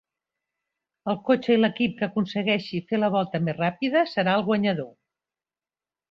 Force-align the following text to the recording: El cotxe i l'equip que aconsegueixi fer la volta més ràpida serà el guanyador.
El 1.11 1.17
cotxe 1.25 1.51
i 1.55 1.57
l'equip 1.59 1.91
que 1.99 2.07
aconsegueixi 2.07 2.79
fer 2.91 2.99
la 3.01 3.09
volta 3.15 3.41
més 3.49 3.59
ràpida 3.59 4.01
serà 4.13 4.33
el 4.39 4.47
guanyador. 4.49 4.89